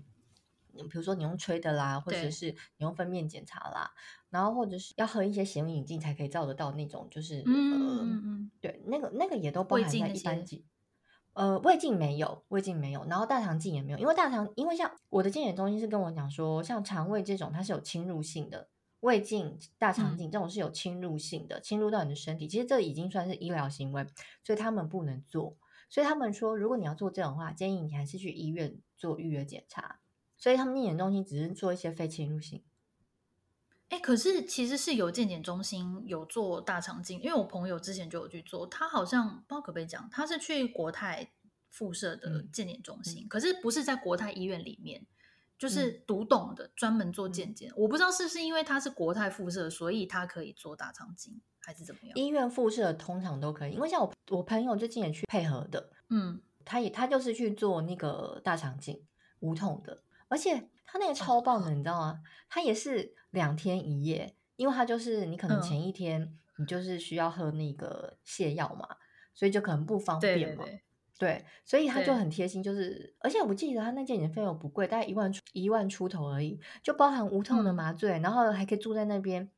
[0.78, 3.92] 比如说你用吹的啦，或者是你用粪便检查啦，
[4.25, 10.62] 对然后或者是要喝一些显微眼镜才可以照得到那种，就是嗯嗯嗯，对，那个那个也都包含在一般镜。
[11.32, 18.68] 呃，胃镜没有，胃镜没有，然后大肠镜也没有，因为大肠，因为像我的健检中心是跟我讲说，像肠胃这种它是有侵入性的，
[19.00, 24.06] 胃镜、大肠镜这种是有侵入性的，嗯、侵入到你的身体，其实这已经算是医疗行为，
[24.44, 25.56] 所以他们不能做。
[25.88, 30.00] 所以他们说，如果你要做这种话，建议你还是去医院做预约检查。
[30.38, 32.62] 所以他们健检中心只是做一些非侵入性。
[33.88, 41.30] 哎，可是其实是有健检中心有做大肠镜，因为我朋友之前就有去做，他好像不知道可不可以讲，他是去国泰
[41.70, 45.06] 附设的健检中心，可是不是在国泰医院里面，
[45.56, 47.70] 就是独栋的，专门做健检。
[47.76, 52.12] 我不知道是不是因为他是国泰附设，所以他可以做大肠镜，还是怎么样？
[52.16, 59.00] 医院附设通常都可以，因为像我我朋友最近也去配合的，嗯，他也他就是去做那个大肠镜，
[59.38, 62.20] 无痛的，而且他那个超棒的，你知道吗？
[62.48, 68.96] 他也是两天一夜，因为它就是你可能前一天你就是需要喝那个泻药嘛，
[69.32, 70.44] 所以就可能不方便嘛。
[70.46, 70.82] 对对对。
[71.18, 79.50] 对，所以他就很贴心，就是而且我记得他那件年费用不贵，大概一万出一万出头而已，就包含无痛的麻醉，嗯、然后还可以住在那边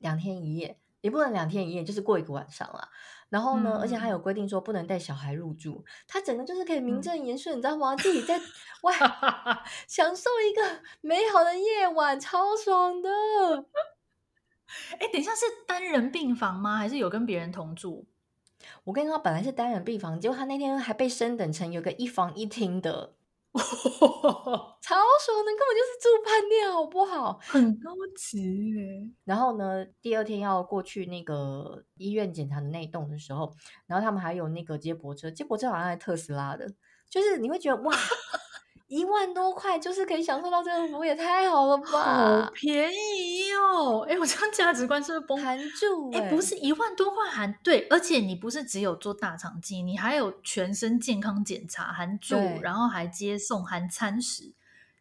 [0.00, 2.88] 两天一夜，也不能两天一夜，就是过一个晚上啦。
[3.28, 7.94] 然后呢，嗯、而且还有规定说不能带小孩入住，他整个就是可以名正言顺，嗯、你知道吗？
[7.96, 8.38] 自己在
[8.82, 8.94] 外
[9.86, 13.10] 享受一个美好的夜晚，超爽的。
[14.98, 16.76] 哎，等一下，是单人病房吗？
[16.76, 18.06] 还是有跟别人同住？
[18.84, 23.14] 我跟你说，本来是单人病房，结果他那天还被升等成有个一房一厅的，
[24.82, 27.38] 超爽的，根本就是住饭店，好不好？
[27.42, 29.10] 很高级耶。
[29.24, 33.52] 然后呢，第二天要过去那个医院检查的那一栋的时候，
[33.86, 36.66] 然后他们还有那个接驳车，接驳车好像还特斯拉的，
[37.10, 37.92] 就是你会觉得哇。
[38.92, 42.42] 一万多块就是可以享受到这个服务，也太好了吧！
[42.44, 44.06] 好便宜哦！
[44.06, 45.42] 哎，我这样价值观是不是崩？
[45.42, 54.52] 含住哎，不是一万多块含对，而且你不是只有做大肠镜，你还有全身健康检查，含住，然后还接送，含餐食，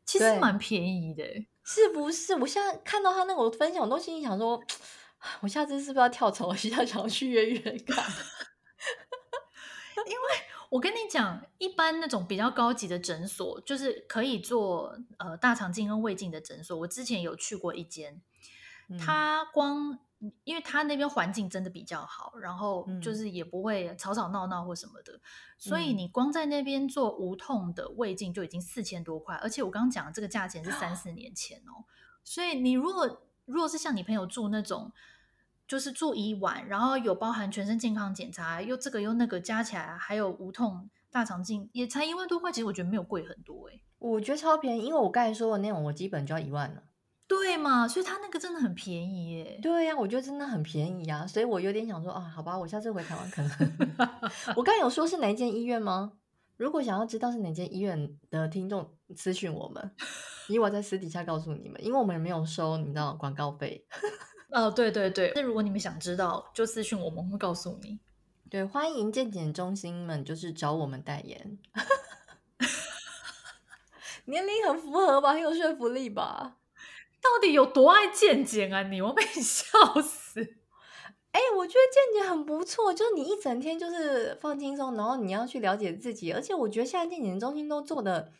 [0.06, 1.26] 其实蛮便宜的，
[1.66, 2.34] 是不是？
[2.36, 4.58] 我现在看到他那个分享，我都心里想说，
[5.42, 8.06] 我下次是不是要跳槽一下，想要去约约看？
[10.08, 10.51] 因为。
[10.72, 16.78] 我跟你讲，一般那种比较高级的诊所，就是可以做呃大肠镜跟胃镜的诊所。
[16.78, 18.22] 我之前有去过一间，
[18.98, 20.00] 他光
[20.46, 25.20] 因为他那边环境真的比较好，然后就是也不会吵吵闹闹或什么的，
[25.58, 31.84] 所以你光在那边做无痛的胃镜就已经四千多块，而且我刚刚讲的这个价钱是三四年前哦，
[32.24, 34.94] 所以你如果如果是像你朋友住那种。
[35.72, 42.52] 就是住一晚，然后有包含全身健康检查，又这个又那个加起来，还有无痛大肠镜，也才一万多块。
[42.52, 46.84] 其实我觉得没有贵很多哎、欸，我觉得超便宜，因为我刚才说的那种，我基本就要一万了。
[47.26, 49.60] 对嘛，所以他那个真的很便宜耶。
[49.62, 53.52] 对呀、啊，我觉得真的很便宜啊，所以我有点想说啊，好吧，我下次回台湾可能。
[54.58, 56.12] 我刚才有说是哪一间医院吗？
[56.58, 59.90] 如果想要知道是哪间医院的听众，私讯我们，
[60.50, 63.86] 因为我在私底下告诉你们，因为我们也没有收你知道广告费。
[64.52, 68.00] 哦，对对对，那如果你们想知道，就私信我们，会告诉你。
[68.50, 71.58] 对，欢迎健检中心们，就是找我们代言。
[74.26, 76.58] 年龄很符合吧，很有说服力吧？
[77.22, 79.00] 到底有多爱健检啊你？
[79.02, 79.64] 我被你笑
[80.02, 80.42] 死！
[81.32, 88.34] 哎，我觉得健检很不错，就是你一整天就是放轻松，然后你要去了解自己，而且我觉得现在健检中心都做的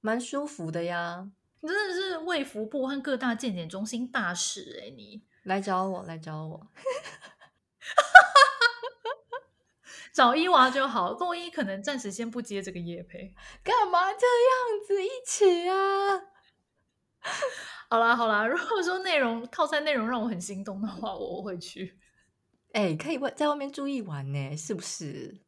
[0.00, 1.28] 蛮舒服的呀。
[1.60, 5.22] 你真的是卫福部和各大健检中心大使哎，你。
[5.44, 6.68] 来找我，来找我，
[10.14, 11.10] 找伊娃就好。
[11.12, 15.02] 洛伊可能暂时先不接这个业配，干嘛这样子？
[15.02, 16.20] 一起啊！
[17.88, 21.98] 好啦好啦，如果说内容套餐内容让我很心动的话，我会去。
[22.72, 25.42] 哎、欸，可以外在外面住一晚呢，是不是？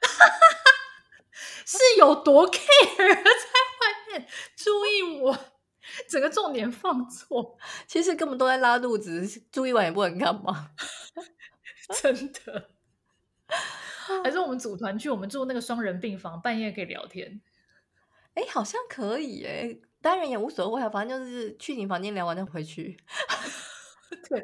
[1.64, 3.22] 是有多 care 在外
[4.08, 5.52] 面住一晚？
[6.08, 10.70] 整个重点放错， 其实根本都在拉肚子，住一晚也不能干嘛，
[12.02, 12.70] 真的。
[14.22, 17.40] 还是我们组团去，我们住那个双人病房，半夜可以聊天。
[18.34, 22.96] 哎，好像可以哎，单人也无所谓，反正就是去你房间聊完再回去。
[24.28, 24.40] 对，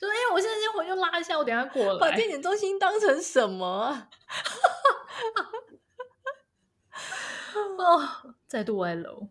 [0.00, 1.98] 就说哎，我现在先回去拉一下，我等下过来。
[1.98, 4.08] 把健检中心当成什么？
[7.78, 9.28] 哦，再度歪楼。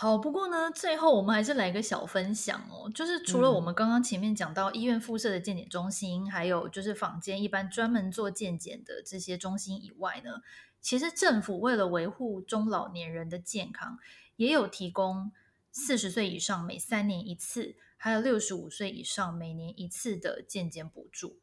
[0.00, 2.88] 好，不过呢，最后我们还是来个小分享哦。
[2.94, 10.42] 就是除了我们刚刚前面讲到医院附设的健检中心，嗯、还有就是坊间一般专门做健检的这些中心以外呢，
[10.80, 13.98] 其实政府为了维护中老年人的健康，
[14.36, 15.32] 也有提供
[15.72, 21.40] 四十岁以上每三年一次，还有六十五岁以上每年一次的健检补助。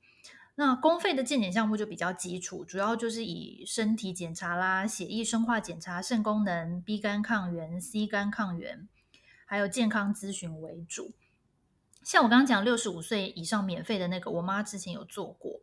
[0.55, 8.87] 那公费的健检项目就比较基础，主要就是以身体检查啦、血液生化检查、肾功能、B 肝抗原、C 肝抗原，
[9.45, 11.13] 还有健康咨询为主。
[12.03, 15.59] 像我刚刚讲六十五岁以上免费的那个，我妈之前有做过。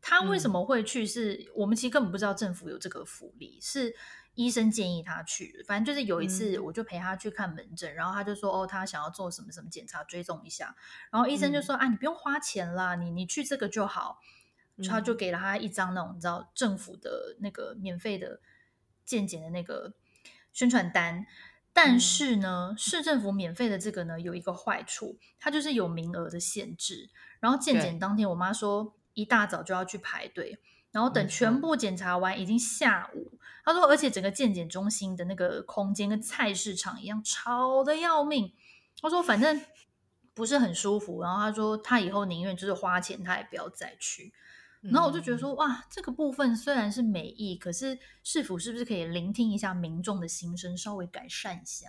[0.00, 1.42] 她为什么会去是？
[1.42, 3.94] 是、嗯、我们其实根本不知道政府有这个福利，是。
[4.36, 10.76] 医生建议她去，反正就是有一次，我就陪她去看门诊，嗯、然后她就说：“哦，她想要做什么什么检查，追踪一下。”
[11.10, 14.18] 然后医生就说：“嗯、啊，你不用花钱啦，你你去这个就好。
[14.76, 18.40] 嗯”他就给了他一张那种你知道政府的那个免费的
[19.04, 19.94] 健检的那个
[20.52, 21.26] 宣传单。
[21.72, 27.10] 但是呢，市政府免费的这个呢，有一个坏处，它就是有名额的限制。
[27.38, 30.58] 然后健检当天，我妈说一大早就要去排队，
[30.90, 33.38] 然后等全部检查完，已经下午。
[33.62, 38.54] 她说，而且整个健检中心的那个空间跟菜市场一样，吵得要命。
[39.02, 39.60] 她说，反正
[40.32, 41.20] 不是很舒服。
[41.20, 44.32] 然后她说，她以后宁愿就是花钱，她也不要再去。
[44.90, 51.86] 然后我就觉得说，哇，这个部分虽然是美意，可是市府是不是可以聆听一下民众的心声，稍微改善一下？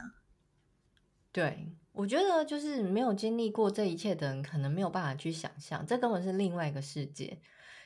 [1.32, 7.40] 对，我觉得就是没有经历过这一切的人，可能没有办法去想象，这根本是另外一个世界。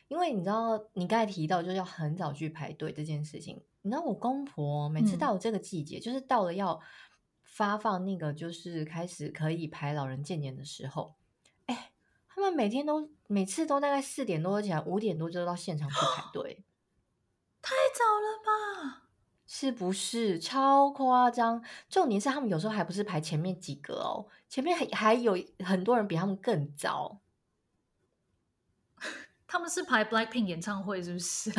[0.08, 6.80] 因为你知道，你刚才提到就是要很早去排队这件事情，你知道我公婆每次到了这个季节，嗯、就是到了要
[7.43, 11.15] 发放那个就是开始可以排老人健检的时候。
[12.41, 16.63] 他们每天都每次都大概四点多起来，五点多就到现场去排 队，
[17.62, 19.04] 太早了吧？
[19.45, 21.63] 是不是超夸张？
[21.88, 27.19] 重点是他们有时候还不是排前面几个哦，前面还还有很多人比他们更早。
[29.45, 31.51] 他们是排 Blackpink 演唱会是不是？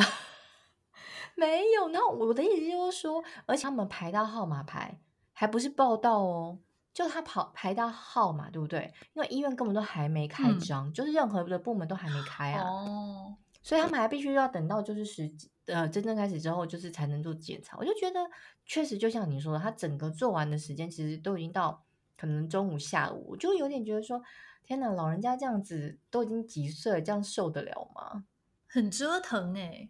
[1.35, 1.87] 没有。
[1.89, 4.99] 然后我的意思就是说，而且他们排到号码牌，
[5.31, 6.59] 还不是报到哦。
[6.93, 8.93] 就他跑排到号嘛，对不对？
[9.13, 12.63] 因为医院根本都还没开张，嗯、就是任何的部门都还没开啊。
[12.63, 15.33] 哦，所以他们还必须要等到就是实
[15.65, 17.75] 呃真正开始之后，就是才能做检查。
[17.77, 18.19] 我就觉得
[18.65, 21.83] 确实就像你说的，他整个做完的时间其实都已经到
[22.15, 24.21] 可能中午下午，我就有点觉得说，
[24.63, 28.25] 天哪，老人家这样子都已经几岁了，这样受得了吗？
[28.67, 29.89] 很折腾哎、欸。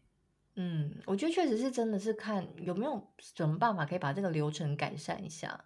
[0.56, 5.66] 嗯，我觉得确实是真的是看有没有什么办法可以把这个流程改善一下。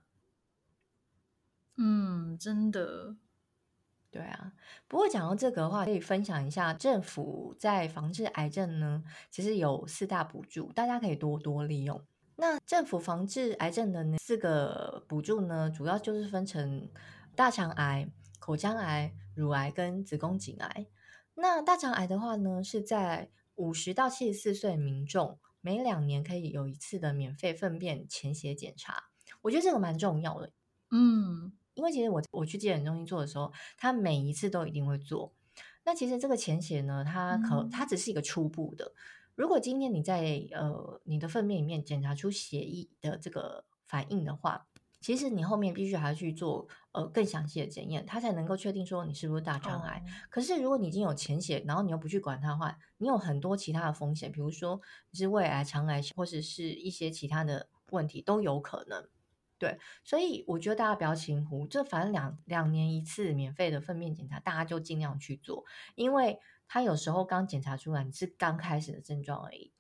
[1.78, 3.16] 嗯，真的，
[4.10, 4.54] 对啊。
[4.88, 12.04] 不过讲到这个的话，可以分享一下，政府在防治癌症呢，其实有四大补助，大家可以多多利用。
[12.36, 16.90] 那政府防治癌症的那四个补助呢，主要就是分成
[17.36, 20.88] 大肠癌、口腔癌、乳癌跟子宫颈癌。
[21.36, 29.06] 那大肠癌的话呢，是在五十到七十四岁民众每两年可以有一次的免费粪便潜血检查。
[29.42, 30.52] 我觉得这个蛮重要的，
[30.92, 31.57] 嗯。
[31.78, 35.32] 因为其实我我去健检中心做的时候，他每一次都一定会做。
[35.86, 38.92] 那其实这个潜血呢，它可、嗯、它只是一个初步的。
[39.36, 44.68] 如果今天你在呃你的粪便里面检查出血液的这个反应的话，
[45.00, 50.04] 其实你后面必须还要去做呃更详细的检验，它才能够确定说你是不是大肠癌。
[50.04, 59.08] 哦、可是如果你已经有潜血，然后你又不去管它的话，你有很多其他的风险，比如说你是胃癌、肠癌，或者是一些其他的问题都有可能。
[59.60, 65.66] 对，所以我觉得大家不要轻忽，这反正两两年一次免费的粪便检查，大家就尽量去做，
[65.96, 69.72] 因为他有时候刚检查出来你是刚开始的症状而已，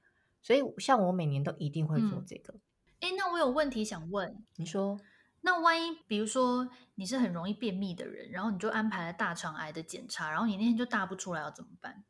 [0.42, 2.56] 所以像我每年都一定会做这个。
[3.02, 5.00] 哎、嗯，那我有问题想问，你说，
[5.42, 12.04] 那万一比如说你是很容易便秘的人，然后你就安排了大肠癌的检查，然后你那天就大不出来，要怎么办？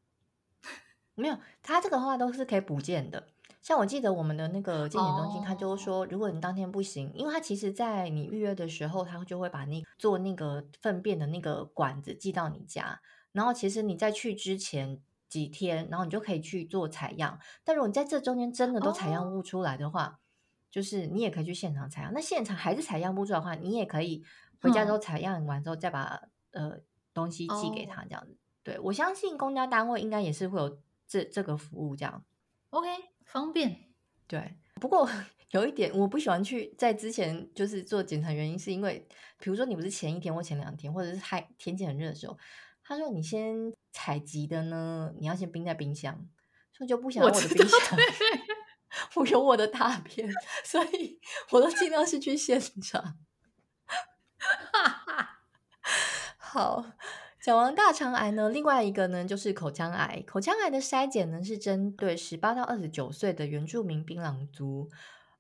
[1.16, 3.28] 没有，他这个话都是可以补件的。
[3.68, 13.02] 像我记得我们的那个健检中心，他就说，如果你当天不行，因为他其实在你预约的时候，他就会把那做那个粪便的那个管子寄到你家，
[13.34, 17.38] 然后其实你在去之前几天，然后你就可以去做采样。
[17.66, 20.18] 但如果你在这中间真的都采样不出来的话，
[20.72, 22.14] 就是你也可以去现场采样。
[22.14, 24.24] 那现场还是采样不出来的话，你也可以
[24.62, 26.78] 回家之后采样完之后再把呃
[27.14, 28.38] 东西寄给他这样子。
[28.64, 32.24] 对，我相信公家单位应该也是会有这这个服务这样。
[32.70, 32.88] OK。
[33.28, 33.92] 方便，
[34.28, 34.58] 对。
[34.80, 35.10] 不过
[35.52, 39.08] 有一点我不喜欢去在之前就是做检查，原因是因为，
[39.40, 42.38] 比如说你不是前一天或前两天，或者是太天气很热的时候，
[42.84, 46.28] 他说你先采集的呢，你要先冰在冰箱，
[46.74, 47.98] 所以就不想我的冰箱，
[49.16, 50.30] 我，我有我的大便，
[50.64, 51.20] 所以
[51.52, 53.18] 我都尽量是去现场。
[56.38, 56.86] 好。
[57.48, 60.22] 讲完大肠癌呢，另外一个呢就是口腔癌。
[60.28, 64.90] 口腔癌的筛检呢是针对十八到二十九岁的原住民槟榔族，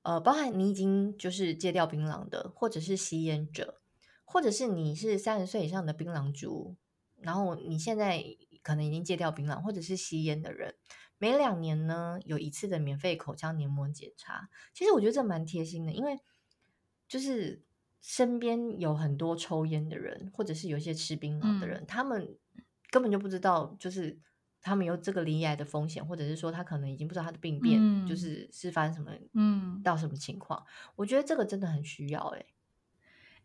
[0.03, 3.81] 呃，包含你已经就是戒掉槟榔的，或者是吸烟者，
[4.23, 6.77] 或者是你是三十岁以上的槟榔族，
[7.19, 8.23] 然后你现在
[8.63, 10.75] 可能已经戒掉槟榔或者是吸烟的人，
[11.17, 14.47] 每两年呢有一次的免费口腔黏膜检查。
[14.73, 16.17] 其实我觉得这蛮贴心的，因为
[17.05, 17.66] 就是。
[18.01, 22.37] 身边有很多抽烟的人，或者是有一些吃槟榔的人，嗯、他们
[22.89, 24.17] 根本就不知道，就是
[24.61, 30.63] 他们有这个罹癌的风险，或者是说他可能已经不知道他的病变，嗯、就是是发生什么，嗯，到什么情况。
[30.95, 32.45] 我觉得这个真的很需要、欸，哎，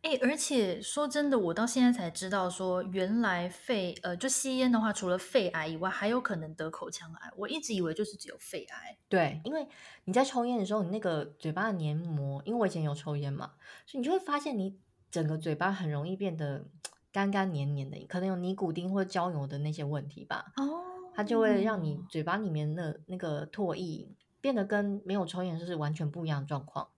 [0.02, 7.30] 哎，而且说真的，我到现在才知道说，原来肺呃，就吸烟的话，除了肺癌以外，还有可能得口腔癌。
[7.36, 8.98] 我一直以为就是只有肺癌。
[9.08, 9.64] 对，因为
[10.04, 13.52] 你在抽烟的时候，你那个嘴巴的黏膜，因为我以前有抽烟嘛，
[13.86, 14.76] 所以你就会发现你
[15.08, 16.64] 整个嘴巴很容易变得
[17.12, 20.52] 干干黏黏的，可能有尼古丁或焦油的那些问题吧。
[20.56, 20.82] 哦，
[21.14, 24.08] 它就会让你嘴巴里面的那个唾液
[24.40, 26.88] 变得跟没有抽烟就是完全不一样的状况。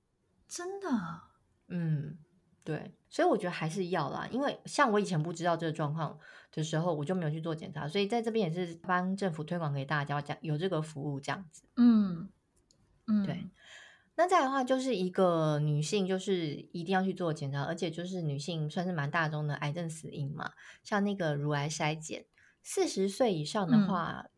[0.48, 0.88] 真的？
[1.68, 2.16] 嗯。
[2.64, 6.18] 对，所以我觉得还是要啦，因为像我以前不知道这个状况
[6.50, 11.64] 的时候，我就没有去做检查，所以在这边也是帮政府推广给大家，讲有这个服务这样子。
[11.76, 12.30] 嗯
[13.06, 13.50] 嗯，对。
[14.16, 20.52] 那再来的话，就是一个女性就是一定要去做检查，而且就是女性算是蛮大众的癌症死因嘛，
[20.82, 22.24] 像那个乳癌筛检，
[22.62, 24.30] 四十岁以上的话，嗯、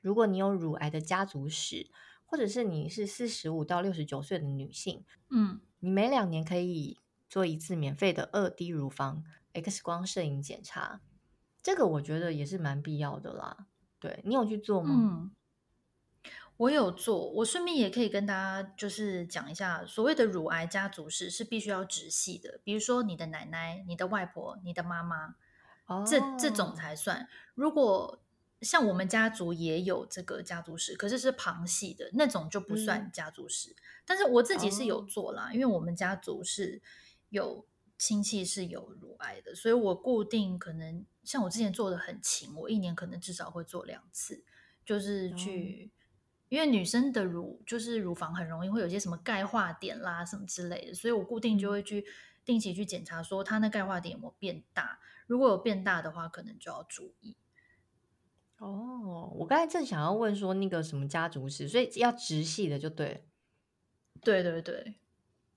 [0.00, 1.90] 如果你有乳癌的家族史，
[2.24, 6.96] 或者是你是四十五到六十九岁的女性，嗯，你每两年可以。
[7.34, 9.24] 做一次免费的二 D 乳房
[9.54, 11.00] X 光摄影检查，
[11.60, 13.66] 这个我觉得也是蛮必要的啦。
[13.98, 14.94] 对，你有去做吗？
[14.96, 15.32] 嗯，
[16.58, 17.28] 我有做。
[17.32, 25.34] 我顺便也可以跟大家就是讲一下，所谓的乳癌家族史是必须要直系的，比如说你的奶奶、你的外婆、你的妈妈，
[25.86, 27.26] 哦，这这种才算。
[27.56, 28.22] 如果
[28.60, 33.70] 像我们家族也有这个家族史，可是是旁系的那种就不算家族史。
[33.70, 36.80] 嗯，但是我自己是有做啦，哦，因为我们家族是。
[37.34, 37.66] 有
[37.98, 44.44] 亲戚是有乳癌的，所以我固定可能像我之前做的很勤，我一年可能至少会做两次，
[44.84, 45.90] 就是去，嗯、
[46.48, 52.04] 因为女生的乳就是乳房很容易会有些什么钙化点啦什么之类的，所以我固定就会去
[52.44, 57.36] 定期去检查，说它那钙化点有没有变大，如果有变大的话，可能就要注意。
[58.58, 63.26] 哦，我刚才正想要问说那个什么家族史，所以要直系的就对，
[64.22, 64.94] 对对对。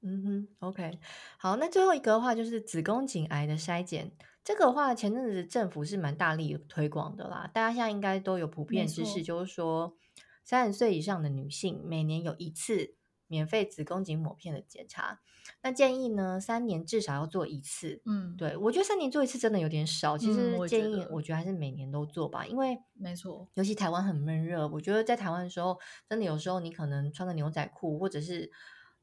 [0.04, 1.00] 嗯哼，OK，
[1.38, 4.12] 好，那最后一个的话就是子宫颈癌的筛检，
[4.44, 9.98] 这个的话前阵子政府是蛮大力推广的啦，大家现在应该都有普遍知识，就是说
[10.44, 12.96] 三十岁以上的女性每年有一次
[13.26, 15.20] 免费子宫颈抹片的检查，
[15.64, 18.04] 那建议呢三年至少要做一次。
[18.06, 28.52] 嗯，对，我觉得三年做一次真的有点少，其实建议我觉得还是每年都做吧，因为没错，尤其台湾很闷热，我觉得在台湾的时候，真的有时候你可能穿个牛仔裤或者是。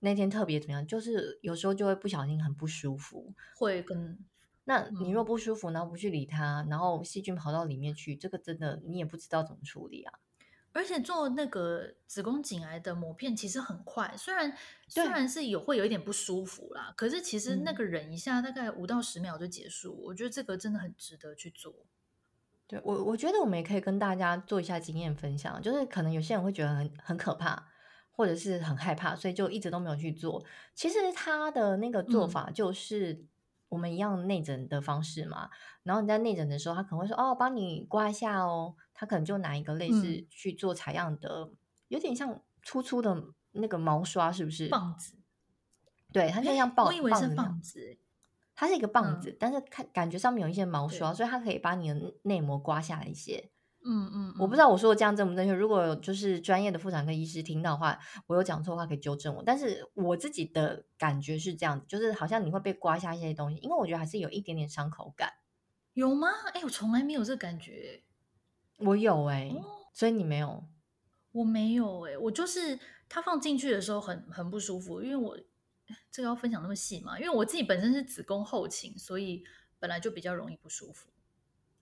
[0.05, 0.87] 那天特别怎么样？
[0.87, 4.19] 就是有时候就会不小心很不舒服，会跟
[4.65, 10.21] 那你若不舒服，然后不去理它，然后细菌跑到里面去，这个真的你也不知道怎么处理啊。
[10.73, 14.53] 而且做那个子宫颈癌的抹片其实很快，虽然
[14.89, 21.87] 虽然是有会有一点不舒服啦，可是其实那个忍一下大概五到十秒就结束，我觉得这个真的很值得去做。
[22.67, 27.69] 对，我我觉得我们也可以跟大家做一下经验分享，就是可能有些人会觉得很很可怕。
[28.17, 30.45] 或者是很害怕，所以就一直都没有去做。
[30.75, 33.25] 其实他的那个做法就是
[33.69, 35.47] 我们一样内诊的方式嘛。
[35.47, 35.51] 嗯、
[35.83, 41.57] 然后你在内诊的时候，他可能会说：“哦，帮你刮一下哦。”他可能就拿一个类似去做采样的，嗯、
[41.89, 44.69] 有点像粗粗的那个毛刷，是不是？
[44.69, 45.17] 棒子。
[46.13, 47.99] 对，它就像棒，我以为是棒子。
[48.55, 53.51] 它是一个棒子，嗯、但是看感觉上面有一些毛刷，所以它可以把你的内膜刮下来一些。
[53.85, 55.53] 嗯嗯，我不知道我说的这样正不正确。
[55.53, 59.43] 如果就是专业的妇产科医师听到的话，我有讲错的话可以纠正我。
[59.45, 65.35] 但是我自己的感觉是这样子，就是好像你会被刮下一些东西，因为我觉得还是有一点点伤口感。
[65.93, 66.29] 有吗？
[66.55, 68.03] 哎，我从来没有这个感觉。
[68.79, 69.63] 我有哎、欸，哦、
[69.93, 70.65] 所以你没有？
[71.33, 72.79] 我没有哎、欸，我就是
[73.09, 75.39] 它放进去的时候很很不舒服，因为我
[76.11, 79.45] 这个要分享那么细嘛，因为我自己本身是子宫后倾，所以
[79.79, 81.11] 本来就比较容易不舒服。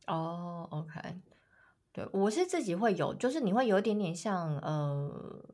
[0.06, 1.20] 哦，OK。
[1.92, 5.44] 对，我是自己会有，就是你会有一点点像呃，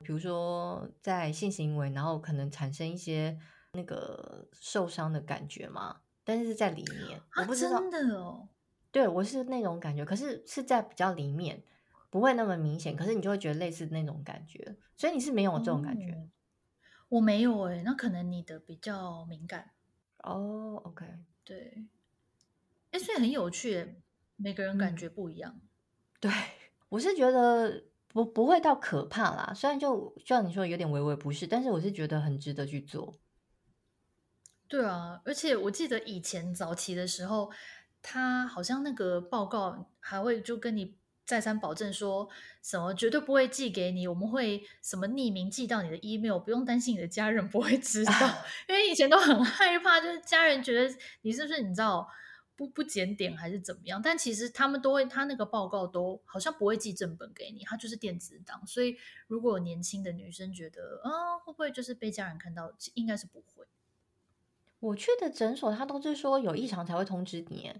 [0.00, 3.38] 比如说在性行为，然后可能产生一些
[3.72, 8.48] 那个受伤的感觉嘛，但是在里面，啊、我不知道真的哦。
[8.92, 11.62] 对，我是那种感觉，可是是在比较里面，
[12.10, 16.12] 不会那么明显，可是你就会觉得类似那种感觉，所以你是没有这种感觉。
[16.12, 16.28] 哦、
[17.08, 19.70] 我没有哎，那可能你的比较敏感
[20.18, 20.80] 哦。
[20.84, 21.06] OK，
[21.42, 21.86] 对，
[22.90, 24.02] 哎，所以很有趣，
[24.36, 25.54] 每个人感觉不一样。
[25.54, 25.65] 嗯
[26.28, 26.32] 对，
[26.88, 33.14] 我是觉得不不会到可怕啦，虽然就就像你说有点微微不适，但是我是觉得很值得去做。
[34.68, 37.52] 对啊，而且我记得以前早期的时候，
[38.02, 42.28] 他好像那个报告还会就跟你再三保证说
[42.62, 48.12] 什么绝对不会寄给你，我们会什么匿名寄到你的 email，不用担心你的家人不会知道，
[48.68, 52.08] 因为以前都很害怕，就是家人觉得你是不是你知道。
[52.56, 54.00] 不不检点还是怎么样？
[54.02, 58.66] 但其实他们都会，他那个报告都好像不会寄正本给你，他就是电子档。
[58.66, 58.96] 所以
[59.26, 62.72] 如果年轻的女生觉得啊，会不会就是被家人看到？
[62.94, 63.66] 应该是不会。
[64.80, 67.72] 我去的诊所，他都是说有异常才会通知你。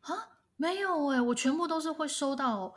[0.00, 2.74] 啊，没有哎，我全部都是会收到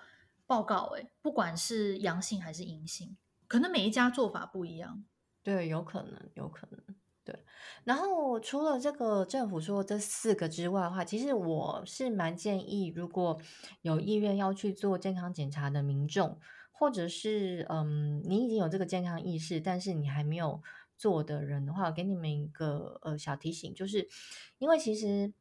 [0.48, 3.16] 报告哎，不管是阳性还是阴性，
[3.48, 5.04] 可能每一家做法不一样。
[5.44, 6.96] 对，有可能，有可能。
[7.30, 7.44] 对，
[7.84, 13.40] 然后除了这个政府说这四个之外的话，其实我是蛮建议，如果
[13.84, 16.40] 有意愿要去做健康检查的民众，
[16.72, 20.64] 或者是嗯，你已经有这个健康意识，但是你还没有
[20.98, 24.10] 做的人的话，我给你们一个呃小提醒，就是
[24.58, 25.32] 因为其实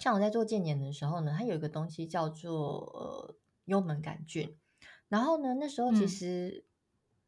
[0.00, 4.56] 像我在做健检的时候呢，它有一个东西叫做呃幽门杆菌，
[5.08, 6.64] 然后呢，那时候其实。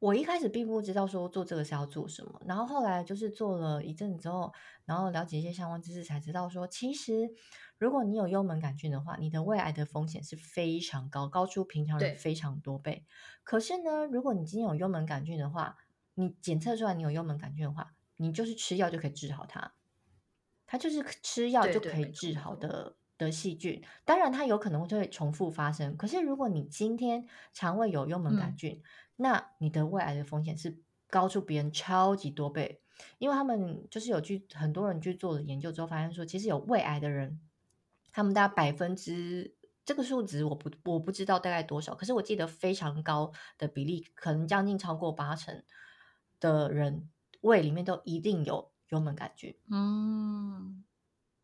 [0.05, 4.53] 嗯我一开始并不知道说做这个是要做什么，然后后来就是做了一阵子之后，
[4.85, 7.31] 然后了解一些相关知识，才知道说，其实
[7.79, 13.07] 如果你有幽门杆菌的话，你的胃癌的风险是非常高，高出平常人非常多倍。
[13.45, 15.79] 可是呢，如果你今天有幽门杆菌的话，
[16.17, 19.73] 你检测出来你有幽门杆菌的话，你就是吃药就可以治好它，
[20.67, 23.83] 它就是吃药就可以治好的的细菌。
[24.05, 25.97] 当然，它有可能会重复发生。
[25.97, 28.83] 可是如果你今天肠胃有幽门杆菌，嗯
[29.17, 32.81] 那你的胃癌的风险是高出别人超级多倍，
[33.19, 37.41] 因为他们就是有去很多人去做了研究之后，发现说其实有胃癌的人，
[38.11, 39.55] 他们大概百分之
[39.85, 45.63] 这个数值我不我不知道大概多少，可是我记得非常高的比例，可能将近超过八成
[46.41, 47.09] 的人
[47.43, 49.57] 胃里面都一定有幽门杆菌。
[49.71, 50.85] 嗯。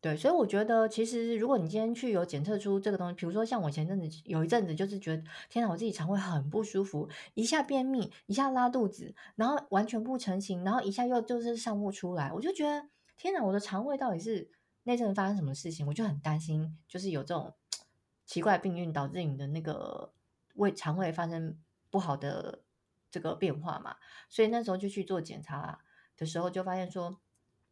[0.01, 14.49] 对，所以我觉得，其实如果你今天去有检测出这个东西，比如说像我前阵子有一阵子就是觉得，天哪，我自己肠胃很不舒服，一下便秘，一下拉肚子，然后完全不成形，然后一下又就是上不出来，我就觉得，天哪，我的肠胃到底是
[14.85, 15.85] 那阵发生什么事情？
[15.85, 17.53] 我就很担心，就是有这种
[18.25, 20.13] 奇怪病菌导致你的那个
[20.55, 21.55] 胃肠胃发生
[21.91, 22.63] 不好的
[23.11, 23.97] 这个变化嘛，
[24.29, 25.77] 所以那时候就去做检查
[26.17, 27.19] 的时候，就发现说，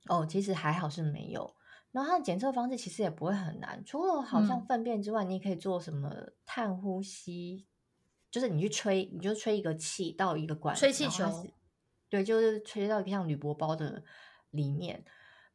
[0.06, 1.56] 哦，其实还好是没有。
[1.92, 6.14] 然后它的检测方式其实也不会很难，除了好像粪便之外，嗯、你也可以做什么
[6.46, 7.66] 碳呼吸，
[8.30, 11.26] 就是你去吹，你就吹一个气到一个管，吹气球，
[12.08, 14.04] 对，就是吹到一个像铝箔包的
[14.52, 15.04] 里面，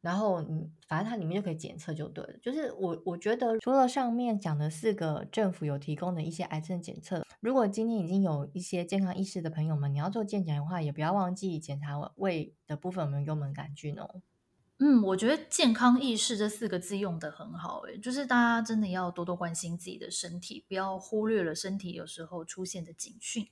[0.01, 2.37] 然后你反正它里面就可以检测就对了。
[2.41, 14.21] 就是我我觉得除了上面讲的四个政府有提供的一些癌症检测，如果今天已经有一些健康意识的朋友们，你要做健检的话，也不要忘记检查胃的部分有没有幽门杆菌哦。
[14.79, 23.47] 嗯，我觉得健康意识这四个字用得很好，诶，就是大家真的要多多关心自己的身体，不要忽略了身体有时候出现的警讯。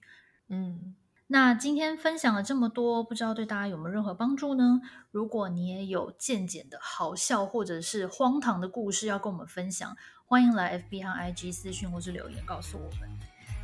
[0.50, 0.96] 嗯，
[1.28, 4.82] 那今天分享了这么多，不知道对大家有没有任何帮助呢？
[5.12, 9.96] 如果你也有健检的好笑或者是荒唐的故事要跟我们分享，
[10.26, 13.10] 欢迎来 FB 和 IG 私讯或是留言告诉我们。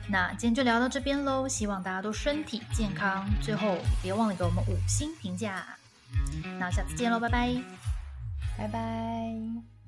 [0.09, 3.29] 那今天就聊到这边喽，希望大家都身体健康。
[3.43, 5.78] 最后别忘了给我们五星评价。
[6.59, 7.61] 那下次见喽，拜拜，
[8.57, 9.78] 拜拜。